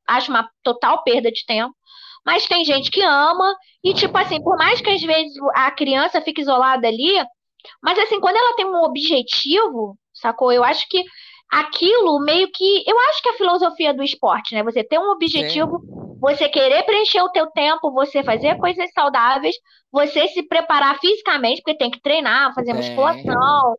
acho 0.07 0.31
uma 0.31 0.49
total 0.63 1.03
perda 1.03 1.31
de 1.31 1.45
tempo. 1.45 1.73
Mas 2.25 2.47
tem 2.47 2.65
gente 2.65 2.89
que 2.89 3.03
ama, 3.03 3.55
e 3.83 3.93
tipo 3.93 4.17
assim, 4.17 4.41
por 4.41 4.57
mais 4.57 4.81
que 4.81 4.89
às 4.89 5.01
vezes 5.01 5.33
a 5.53 5.69
criança 5.69 6.19
fique 6.21 6.41
isolada 6.41 6.87
ali, 6.87 7.23
mas 7.83 7.99
assim, 7.99 8.19
quando 8.19 8.37
ela 8.37 8.55
tem 8.55 8.65
um 8.65 8.83
objetivo, 8.83 9.95
sacou? 10.11 10.51
Eu 10.51 10.63
acho 10.63 10.87
que 10.89 11.03
aquilo 11.51 12.19
meio 12.19 12.49
que. 12.51 12.83
Eu 12.87 12.99
acho 13.09 13.21
que 13.21 13.29
é 13.29 13.31
a 13.33 13.37
filosofia 13.37 13.93
do 13.93 14.01
esporte, 14.01 14.55
né? 14.55 14.63
Você 14.63 14.83
ter 14.83 14.97
um 14.97 15.11
objetivo. 15.11 15.79
Sim 15.81 15.94
você 16.25 16.49
querer 16.49 16.83
preencher 16.83 17.21
o 17.21 17.29
teu 17.29 17.45
tempo, 17.51 17.91
você 17.91 18.23
fazer 18.23 18.55
coisas 18.55 18.89
saudáveis, 18.93 19.55
você 19.91 20.27
se 20.29 20.41
preparar 20.41 20.97
fisicamente, 20.99 21.61
porque 21.61 21.77
tem 21.77 21.91
que 21.91 22.01
treinar, 22.01 22.51
fazer 22.55 22.73
musculação, 22.73 23.77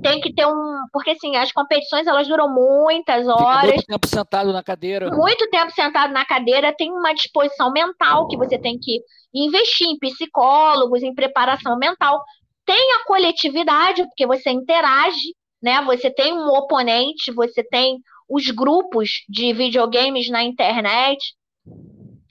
tem 0.00 0.20
que 0.20 0.32
ter 0.32 0.46
um, 0.46 0.84
porque 0.92 1.10
assim, 1.10 1.34
as 1.34 1.50
competições 1.50 2.06
elas 2.06 2.28
duram 2.28 2.48
muitas 2.48 3.26
horas. 3.26 3.64
Fica 3.64 3.74
muito 3.74 3.86
tempo 3.86 4.06
sentado 4.06 4.52
na 4.52 4.62
cadeira. 4.62 5.10
Muito 5.10 5.50
tempo 5.50 5.72
sentado 5.72 6.12
na 6.12 6.24
cadeira, 6.24 6.72
tem 6.72 6.92
uma 6.92 7.12
disposição 7.12 7.72
mental 7.72 8.28
que 8.28 8.36
você 8.36 8.56
tem 8.56 8.78
que 8.80 9.00
investir 9.34 9.88
em 9.88 9.98
psicólogos, 9.98 11.02
em 11.02 11.12
preparação 11.12 11.76
mental. 11.76 12.22
Tem 12.64 12.92
a 12.92 13.04
coletividade, 13.06 14.04
porque 14.04 14.24
você 14.24 14.50
interage, 14.50 15.34
né? 15.60 15.82
Você 15.82 16.10
tem 16.10 16.32
um 16.32 16.46
oponente, 16.48 17.32
você 17.32 17.64
tem 17.64 17.98
os 18.30 18.50
grupos 18.50 19.24
de 19.28 19.52
videogames 19.52 20.28
na 20.28 20.44
internet. 20.44 21.18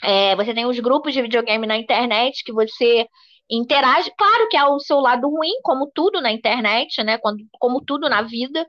É, 0.04 0.36
você 0.36 0.54
tem 0.54 0.66
os 0.66 0.80
grupos 0.80 1.14
de 1.14 1.22
videogame 1.22 1.66
na 1.66 1.78
internet 1.78 2.44
que 2.44 2.54
você 2.54 3.08
interage. 3.50 4.12
Claro 4.18 4.48
que 4.50 4.58
há 4.58 4.70
o 4.70 4.80
seu 4.80 5.00
lado 5.00 5.30
ruim, 5.30 5.60
como 5.64 5.90
tudo 5.94 6.22
na 6.22 6.32
internet, 6.32 7.04
né? 7.04 7.18
Quando, 7.18 7.44
como 7.60 7.84
tudo 7.84 8.10
na 8.10 8.22
vida, 8.22 8.66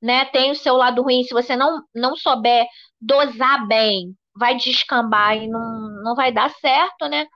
né? 0.00 0.24
Tem 0.26 0.50
o 0.50 0.56
seu 0.56 0.76
lado 0.76 1.02
ruim. 1.02 1.22
Se 1.24 1.34
você 1.34 1.56
não, 1.56 1.82
não 1.94 2.16
souber 2.16 2.66
dosar 3.00 3.66
bem, 3.66 4.14
vai 4.36 4.56
descambar 4.56 5.36
e 5.36 5.48
não, 5.48 6.02
não 6.02 6.14
vai 6.14 6.32
dar 6.32 6.50
certo, 6.50 7.06
né? 7.08 7.26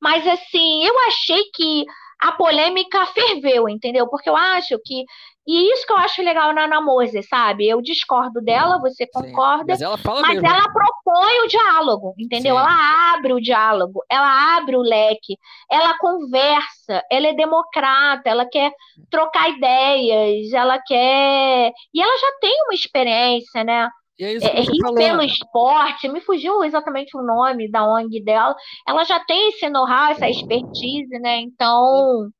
Mas 0.00 0.26
assim, 0.26 0.84
eu 0.84 0.98
achei 1.06 1.44
que 1.54 1.84
a 2.20 2.32
polêmica 2.32 3.06
ferveu, 3.06 3.68
entendeu? 3.68 4.08
Porque 4.08 4.28
eu 4.28 4.36
acho 4.36 4.78
que 4.84 5.04
e 5.46 5.72
isso 5.72 5.84
que 5.84 5.92
eu 5.92 5.96
acho 5.96 6.22
legal 6.22 6.54
na 6.54 6.64
Ana 6.64 6.80
Mose, 6.80 7.20
sabe? 7.24 7.68
Eu 7.68 7.82
discordo 7.82 8.40
dela, 8.40 8.78
você 8.78 9.06
concorda, 9.06 9.74
Sim, 9.74 9.84
mas, 9.84 10.04
ela, 10.04 10.20
mas 10.20 10.42
ela, 10.42 10.72
propõe 10.72 11.40
o 11.44 11.48
diálogo, 11.48 12.14
entendeu? 12.16 12.54
Sim. 12.54 12.60
Ela 12.60 13.14
abre 13.14 13.32
o 13.32 13.40
diálogo, 13.40 14.04
ela 14.08 14.56
abre 14.56 14.76
o 14.76 14.82
leque, 14.82 15.36
ela 15.68 15.98
conversa, 15.98 17.02
ela 17.10 17.26
é 17.26 17.34
democrata, 17.34 18.30
ela 18.30 18.46
quer 18.46 18.72
trocar 19.10 19.50
ideias, 19.50 20.52
ela 20.52 20.78
quer. 20.78 21.72
E 21.92 22.00
ela 22.00 22.18
já 22.18 22.38
tem 22.40 22.62
uma 22.62 22.74
experiência, 22.74 23.64
né? 23.64 23.88
E 24.18 24.24
é 24.24 24.32
isso 24.34 24.48
que 24.48 24.88
é, 24.88 24.94
pelo 24.94 25.18
né? 25.18 25.26
esporte, 25.26 26.08
me 26.08 26.20
fugiu 26.20 26.62
exatamente 26.62 27.16
o 27.16 27.22
nome 27.22 27.68
da 27.68 27.84
ONG 27.84 28.22
dela. 28.22 28.54
Ela 28.86 29.02
já 29.02 29.18
tem 29.24 29.48
esse 29.48 29.68
know-how, 29.68 30.12
essa 30.12 30.28
expertise, 30.28 31.18
né? 31.18 31.40
Então. 31.40 32.30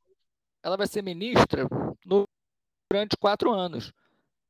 Ela 0.62 0.76
vai 0.76 0.86
ser 0.86 1.02
ministra 1.02 1.66
no 2.06 2.24
durante 2.92 3.16
quatro 3.16 3.52
anos. 3.52 3.92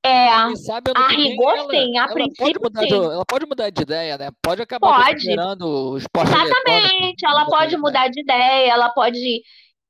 É, 0.04 0.56
sabe, 0.56 0.90
a 0.96 1.06
rigor 1.08 1.56
ela, 1.56 1.70
sim, 1.70 1.96
a 1.96 2.02
ela 2.02 2.12
princípio 2.12 2.60
pode 2.60 2.80
sim. 2.80 2.86
De, 2.88 2.94
ela 2.94 3.24
pode 3.24 3.46
mudar 3.46 3.70
de 3.70 3.82
ideia, 3.82 4.18
né? 4.18 4.30
Pode 4.42 4.60
acabar 4.60 5.04
pode. 5.04 5.28
o 5.62 5.96
esporte 5.96 6.32
Exatamente, 6.32 7.24
ela 7.24 7.46
pode 7.46 7.76
mudar 7.76 8.08
de 8.08 8.20
ideia, 8.20 8.72
ela 8.72 8.90
pode... 8.90 9.42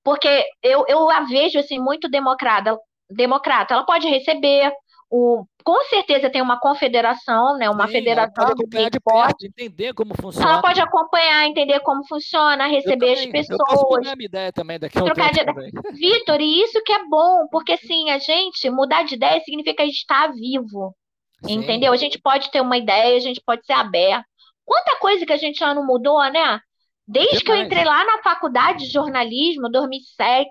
Porque 0.05 0.45
eu, 0.63 0.85
eu 0.87 1.09
a 1.09 1.21
vejo, 1.21 1.59
assim, 1.59 1.79
muito 1.79 2.11
democrata, 2.11 2.77
democrata. 3.11 3.73
Ela 3.73 3.87
pode 3.87 4.07
receber 4.07 4.71
o, 5.15 5.45
com 5.63 5.85
certeza 5.91 6.31
tem 6.31 6.41
uma 6.41 6.59
confederação, 6.59 7.59
né, 7.59 7.69
uma 7.69 7.87
Sim, 7.87 7.93
federação 7.93 8.33
ela 8.35 8.49
pode 8.49 8.63
acompanhar 8.63 8.91
de 8.91 8.99
perto, 8.99 9.45
entender 9.47 9.93
como 9.93 10.15
funciona. 10.15 10.53
Ela 10.53 10.63
pode 10.63 10.81
acompanhar, 10.81 11.47
entender 11.47 11.81
como 11.81 12.03
funciona, 12.09 12.67
receber 12.67 12.97
também, 12.97 13.13
as 13.13 13.27
pessoas. 13.27 13.61
Eu 13.61 13.67
posso 13.67 13.89
mudar 13.91 14.17
minha 14.17 14.27
ideia 14.27 14.51
também 14.51 14.79
daqui 14.79 14.99
a 14.99 15.05
um 15.05 15.13
tempo 15.13 15.21
de... 15.21 15.93
Vitor, 15.93 16.41
e 16.41 16.63
isso 16.63 16.83
que 16.83 16.93
é 16.95 17.05
bom, 17.05 17.47
porque 17.51 17.73
assim, 17.73 18.09
a 18.09 18.19
gente 18.19 18.71
mudar 18.71 19.03
de 19.03 19.17
ideia 19.17 19.39
significa 19.45 19.85
estar 19.85 20.33
vivo. 20.33 20.97
Sim. 21.45 21.57
Entendeu? 21.57 21.93
A 21.93 21.97
gente 21.97 22.19
pode 22.19 22.51
ter 22.51 22.63
uma 22.63 22.79
ideia, 22.79 23.15
a 23.15 23.21
gente 23.21 23.43
pode 23.45 23.67
ser 23.67 23.75
aberto. 23.75 24.25
Quanta 24.65 24.97
coisa 24.99 25.27
que 25.27 25.33
a 25.33 25.37
gente 25.37 25.59
já 25.59 25.75
não 25.75 25.85
mudou, 25.85 26.23
né? 26.31 26.59
Desde 27.07 27.45
que 27.45 27.51
eu 27.51 27.57
entrei 27.57 27.85
lá 27.85 28.03
na 28.07 28.23
faculdade 28.23 28.87
de 28.87 28.93
jornalismo, 28.93 29.69
2007, 29.71 30.49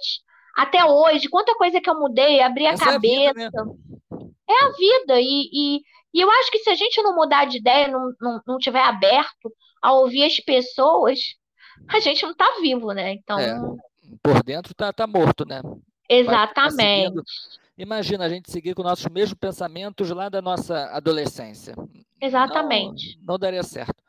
até 0.56 0.86
hoje, 0.86 1.30
quanta 1.30 1.56
coisa 1.56 1.82
que 1.82 1.90
eu 1.90 2.00
mudei, 2.00 2.42
abri 2.42 2.68
a 2.68 2.74
Essa 2.74 2.86
cabeça. 2.86 3.24
É 3.24 3.30
a 3.30 3.34
vida, 3.34 3.64
né? 3.66 3.74
É 4.52 4.66
a 4.66 4.72
vida. 4.72 5.20
E, 5.20 5.50
e, 5.52 5.82
e, 6.14 6.22
eu 6.22 6.30
acho 6.30 6.52
que 6.52 6.60
se 6.60 6.70
a 6.70 6.76
gente 6.76 7.02
não 7.02 7.16
mudar 7.16 7.46
de 7.46 7.58
ideia, 7.58 7.88
não, 7.88 8.14
não, 8.20 8.42
não 8.46 8.58
tiver 8.58 8.82
aberto 8.82 9.54
a 9.82 9.94
ouvir 9.94 10.24
as 10.24 10.40
pessoas, 10.40 11.20
a 11.88 12.00
gente 12.00 12.24
não 12.24 12.32
está 12.32 12.60
vivo, 12.62 12.92
né? 12.92 13.14
Então. 13.14 13.40
É, 13.40 13.54
por 14.22 14.44
dentro 14.44 14.74
tá, 14.74 14.92
tá 14.92 15.08
morto, 15.08 15.46
né? 15.46 15.62
Exatamente. 16.10 17.22
Imagina 17.78 18.26
a 18.26 18.30
gente 18.30 18.52
seguir 18.52 18.76
com 18.76 18.84
nossos 18.84 19.08
mesmos 19.08 19.38
pensamentos 19.40 20.10
lá 20.12 20.30
da 20.30 20.42
nossa 20.42 20.86
adolescência. 20.92 21.74
Exatamente. 22.20 23.18
Não, 23.20 23.34
não 23.34 23.40
daria 23.40 23.64
certo. 23.64 24.04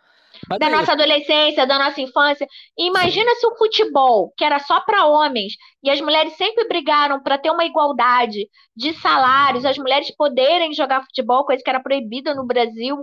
Mas 0.48 0.58
da 0.58 0.66
é 0.66 0.70
nossa 0.70 0.92
adolescência, 0.92 1.66
da 1.66 1.78
nossa 1.78 2.00
infância. 2.00 2.46
imagina 2.76 3.30
Sim. 3.34 3.40
se 3.40 3.46
o 3.46 3.56
futebol, 3.56 4.32
que 4.36 4.44
era 4.44 4.58
só 4.58 4.80
para 4.80 5.06
homens, 5.06 5.54
e 5.82 5.90
as 5.90 6.00
mulheres 6.00 6.36
sempre 6.36 6.66
brigaram 6.66 7.22
para 7.22 7.38
ter 7.38 7.50
uma 7.50 7.64
igualdade 7.64 8.48
de 8.74 8.92
salários, 8.94 9.64
as 9.64 9.78
mulheres 9.78 10.14
poderem 10.16 10.72
jogar 10.74 11.04
futebol, 11.04 11.44
coisa 11.44 11.62
que 11.62 11.70
era 11.70 11.82
proibida 11.82 12.34
no 12.34 12.46
Brasil, 12.46 13.02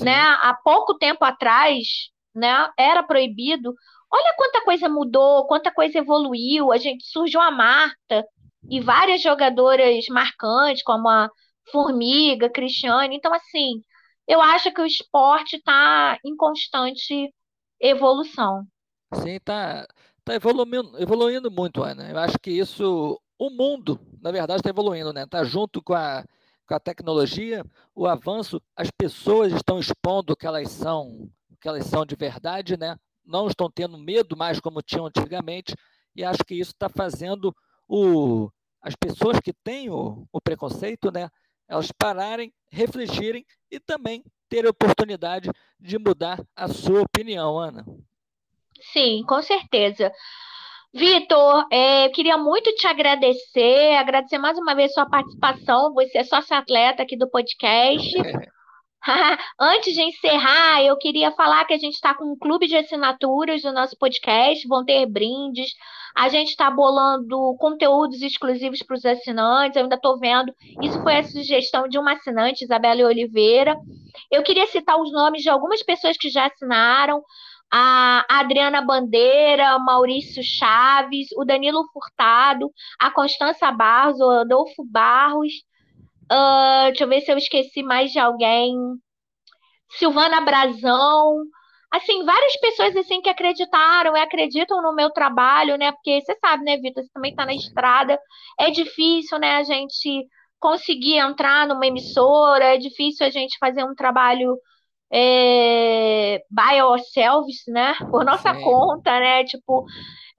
né? 0.00 0.20
Há 0.42 0.56
pouco 0.64 0.94
tempo 0.94 1.24
atrás, 1.24 2.10
né? 2.34 2.68
Era 2.78 3.02
proibido. 3.02 3.74
Olha 4.10 4.34
quanta 4.36 4.60
coisa 4.62 4.88
mudou, 4.88 5.46
quanta 5.46 5.72
coisa 5.72 5.98
evoluiu. 5.98 6.72
A 6.72 6.76
gente 6.76 7.04
surgiu 7.04 7.40
a 7.40 7.50
Marta 7.50 8.24
e 8.68 8.80
várias 8.80 9.22
jogadoras 9.22 10.06
marcantes, 10.08 10.82
como 10.82 11.08
a 11.08 11.28
Formiga, 11.70 12.50
Cristiane. 12.50 13.16
Então, 13.16 13.32
assim, 13.32 13.82
eu 14.26 14.40
acho 14.40 14.72
que 14.72 14.80
o 14.80 14.86
esporte 14.86 15.56
está 15.56 16.18
em 16.24 16.36
constante 16.36 17.32
evolução. 17.80 18.66
Sim, 19.14 19.32
está 19.32 19.86
tá 20.24 20.34
evoluindo, 20.34 21.00
evoluindo 21.00 21.50
muito, 21.50 21.82
Ana. 21.82 22.10
Eu 22.10 22.18
acho 22.18 22.38
que 22.38 22.50
isso, 22.50 23.20
o 23.38 23.50
mundo, 23.50 24.00
na 24.20 24.30
verdade, 24.30 24.60
está 24.60 24.70
evoluindo, 24.70 25.12
né? 25.12 25.24
Está 25.24 25.44
junto 25.44 25.82
com 25.82 25.94
a, 25.94 26.24
com 26.66 26.74
a 26.74 26.80
tecnologia, 26.80 27.64
o 27.94 28.06
avanço, 28.06 28.60
as 28.74 28.90
pessoas 28.90 29.52
estão 29.52 29.78
expondo 29.78 30.32
o 30.32 30.36
que 30.36 30.46
elas 30.46 30.70
são, 30.70 31.30
que 31.60 31.68
elas 31.68 31.86
são 31.86 32.06
de 32.06 32.16
verdade, 32.16 32.76
né? 32.76 32.96
Não 33.24 33.46
estão 33.46 33.70
tendo 33.70 33.98
medo 33.98 34.36
mais 34.36 34.60
como 34.60 34.82
tinham 34.82 35.06
antigamente, 35.06 35.74
e 36.16 36.24
acho 36.24 36.44
que 36.44 36.54
isso 36.54 36.72
está 36.72 36.88
fazendo 36.88 37.54
o, 37.88 38.50
as 38.80 38.94
pessoas 38.94 39.40
que 39.40 39.52
têm 39.52 39.90
o, 39.90 40.26
o 40.32 40.40
preconceito, 40.40 41.10
né, 41.10 41.28
elas 41.68 41.90
pararem, 41.92 42.52
refletirem 42.70 43.44
e 43.70 43.80
também 43.80 44.22
ter 44.48 44.66
a 44.66 44.70
oportunidade 44.70 45.50
de 45.80 45.98
mudar 45.98 46.40
a 46.54 46.68
sua 46.68 47.02
opinião, 47.02 47.58
Ana. 47.58 47.84
Sim, 48.92 49.22
com 49.26 49.40
certeza. 49.42 50.12
Vitor, 50.92 51.66
é, 51.72 52.06
eu 52.06 52.12
queria 52.12 52.38
muito 52.38 52.72
te 52.76 52.86
agradecer, 52.86 53.96
agradecer 53.96 54.38
mais 54.38 54.56
uma 54.56 54.74
vez 54.74 54.92
sua 54.92 55.06
participação. 55.06 55.92
Você 55.92 56.18
é 56.18 56.24
sócio 56.24 56.56
atleta 56.56 57.02
aqui 57.02 57.16
do 57.16 57.28
podcast. 57.28 58.14
Antes 59.60 59.94
de 59.94 60.02
encerrar, 60.02 60.82
eu 60.82 60.96
queria 60.96 61.30
falar 61.32 61.64
que 61.66 61.74
a 61.74 61.78
gente 61.78 61.94
está 61.94 62.14
com 62.14 62.32
um 62.32 62.38
clube 62.38 62.66
de 62.66 62.76
assinaturas 62.76 63.60
do 63.62 63.72
nosso 63.72 63.96
podcast, 63.98 64.66
vão 64.66 64.84
ter 64.84 65.04
brindes. 65.06 65.72
A 66.16 66.28
gente 66.28 66.50
está 66.50 66.70
bolando 66.70 67.54
conteúdos 67.58 68.22
exclusivos 68.22 68.80
para 68.82 68.96
os 68.96 69.04
assinantes, 69.04 69.76
eu 69.76 69.82
ainda 69.82 69.96
estou 69.96 70.18
vendo. 70.18 70.54
Isso 70.82 71.02
foi 71.02 71.16
a 71.16 71.24
sugestão 71.24 71.86
de 71.86 71.98
uma 71.98 72.12
assinante, 72.12 72.64
Isabela 72.64 73.04
Oliveira. 73.04 73.76
Eu 74.30 74.42
queria 74.42 74.66
citar 74.68 74.98
os 74.98 75.12
nomes 75.12 75.42
de 75.42 75.50
algumas 75.50 75.82
pessoas 75.82 76.16
que 76.16 76.30
já 76.30 76.46
assinaram 76.46 77.22
a 77.70 78.24
Adriana 78.28 78.80
Bandeira, 78.80 79.78
Maurício 79.80 80.42
Chaves, 80.42 81.28
o 81.36 81.44
Danilo 81.44 81.84
Furtado, 81.92 82.70
a 82.98 83.10
Constança 83.10 83.70
Barros, 83.72 84.18
o 84.20 84.30
Adolfo 84.30 84.84
Barros. 84.88 85.52
Uh, 86.30 86.86
deixa 86.86 87.04
eu 87.04 87.08
ver 87.08 87.20
se 87.20 87.32
eu 87.32 87.38
esqueci 87.38 87.82
mais 87.82 88.10
de 88.10 88.18
alguém. 88.18 88.74
Silvana 89.90 90.40
Brazão. 90.40 91.44
Assim, 91.90 92.24
várias 92.24 92.56
pessoas 92.56 92.96
assim 92.96 93.22
que 93.22 93.28
acreditaram 93.30 94.16
e 94.16 94.20
acreditam 94.20 94.82
no 94.82 94.94
meu 94.94 95.10
trabalho, 95.10 95.76
né? 95.76 95.92
Porque 95.92 96.20
você 96.20 96.36
sabe, 96.40 96.64
né, 96.64 96.76
Vitor? 96.78 97.04
Você 97.04 97.10
também 97.12 97.30
está 97.30 97.46
na 97.46 97.54
estrada. 97.54 98.18
É 98.58 98.70
difícil, 98.70 99.38
né, 99.38 99.56
a 99.56 99.62
gente 99.62 100.26
conseguir 100.58 101.18
entrar 101.18 101.68
numa 101.68 101.86
emissora, 101.86 102.74
é 102.74 102.78
difícil 102.78 103.26
a 103.26 103.30
gente 103.30 103.56
fazer 103.58 103.84
um 103.84 103.94
trabalho 103.94 104.58
é, 105.12 106.42
by 106.50 106.80
ourselves, 106.82 107.62
né? 107.68 107.94
Por 108.10 108.24
nossa 108.24 108.54
Sim. 108.54 108.62
conta, 108.62 109.20
né? 109.20 109.44
Tipo, 109.44 109.84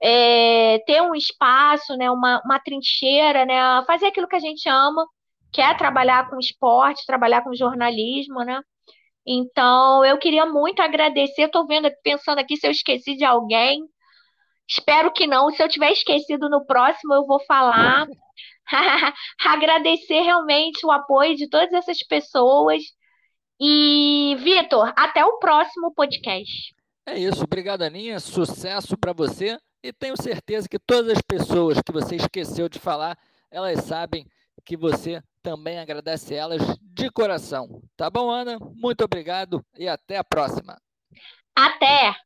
é, 0.02 0.78
ter 0.86 1.00
um 1.00 1.14
espaço, 1.14 1.96
né? 1.96 2.10
Uma, 2.10 2.42
uma 2.44 2.58
trincheira, 2.58 3.46
né? 3.46 3.82
Fazer 3.86 4.06
aquilo 4.06 4.28
que 4.28 4.36
a 4.36 4.40
gente 4.40 4.68
ama, 4.68 5.06
que 5.56 5.62
é 5.62 5.72
trabalhar 5.72 6.28
com 6.28 6.38
esporte, 6.38 7.06
trabalhar 7.06 7.42
com 7.42 7.54
jornalismo, 7.54 8.44
né? 8.44 8.60
Então, 9.26 10.04
eu 10.04 10.18
queria 10.18 10.44
muito 10.44 10.82
agradecer. 10.82 11.44
Estou 11.44 11.66
vendo, 11.66 11.90
pensando 12.02 12.40
aqui 12.40 12.58
se 12.58 12.66
eu 12.66 12.70
esqueci 12.70 13.16
de 13.16 13.24
alguém. 13.24 13.82
Espero 14.68 15.10
que 15.10 15.26
não. 15.26 15.50
Se 15.50 15.62
eu 15.62 15.68
tiver 15.68 15.92
esquecido 15.92 16.50
no 16.50 16.66
próximo, 16.66 17.14
eu 17.14 17.24
vou 17.24 17.42
falar. 17.46 18.06
agradecer 19.46 20.20
realmente 20.20 20.84
o 20.84 20.90
apoio 20.90 21.34
de 21.34 21.48
todas 21.48 21.72
essas 21.72 22.00
pessoas 22.06 22.82
e, 23.58 24.36
Vitor, 24.38 24.92
até 24.94 25.24
o 25.24 25.38
próximo 25.38 25.94
podcast. 25.94 26.74
É 27.06 27.18
isso. 27.18 27.44
Obrigado, 27.44 27.80
Aninha. 27.80 28.20
Sucesso 28.20 28.94
para 28.98 29.14
você. 29.14 29.56
E 29.82 29.90
tenho 29.90 30.20
certeza 30.20 30.68
que 30.68 30.78
todas 30.78 31.12
as 31.12 31.22
pessoas 31.22 31.80
que 31.80 31.92
você 31.92 32.16
esqueceu 32.16 32.68
de 32.68 32.78
falar, 32.78 33.16
elas 33.50 33.84
sabem 33.84 34.26
que 34.66 34.76
você 34.76 35.22
também 35.46 35.78
agradece 35.78 36.34
elas 36.34 36.60
de 36.82 37.08
coração. 37.08 37.80
Tá 37.96 38.10
bom, 38.10 38.28
Ana? 38.28 38.58
Muito 38.74 39.04
obrigado 39.04 39.64
e 39.78 39.86
até 39.86 40.16
a 40.16 40.24
próxima. 40.24 40.76
Até! 41.54 42.16